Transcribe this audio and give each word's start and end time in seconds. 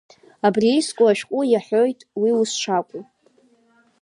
Абри 0.47 0.69
иску 0.79 1.05
ашәҟәы 1.11 1.41
иаҳәоит 1.51 1.99
уи 2.19 2.29
ус 2.39 2.51
шакәу. 2.61 3.03